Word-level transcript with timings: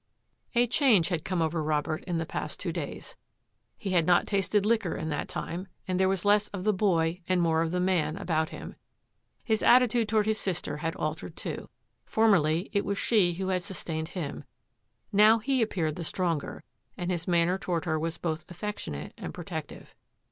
A 0.55 0.65
change 0.65 1.09
had 1.09 1.23
come 1.23 1.43
over 1.43 1.61
Robert 1.61 2.03
in 2.05 2.17
the 2.17 2.25
past 2.25 2.59
two 2.59 2.71
days. 2.71 3.15
He 3.77 3.91
had 3.91 4.07
not 4.07 4.25
tasted 4.25 4.65
liquor 4.65 4.95
in 4.95 5.09
that 5.09 5.27
time 5.27 5.67
and 5.87 5.99
there 5.99 6.09
was 6.09 6.25
less 6.25 6.47
of 6.47 6.63
the 6.63 6.73
boy 6.73 7.21
and 7.29 7.39
more 7.39 7.61
of 7.61 7.69
the 7.69 7.79
man 7.79 8.17
about 8.17 8.49
him. 8.49 8.73
His 9.43 9.61
attitude 9.61 10.09
toward 10.09 10.25
his 10.25 10.39
sister 10.39 10.77
had 10.77 10.95
altered, 10.95 11.35
too. 11.35 11.69
Formerly 12.03 12.71
it 12.73 12.83
was 12.83 12.97
she 12.97 13.33
who 13.35 13.49
had 13.49 13.61
sus 13.61 13.83
tained 13.83 14.07
him; 14.07 14.43
now 15.11 15.37
he 15.37 15.61
appeared 15.61 15.97
the 15.97 16.03
stronger, 16.03 16.63
and 16.97 17.11
his 17.11 17.27
manner 17.27 17.59
toward 17.59 17.85
her 17.85 17.99
was 17.99 18.17
both 18.17 18.49
affectionate 18.49 19.13
and 19.19 19.35
protective. 19.35 19.93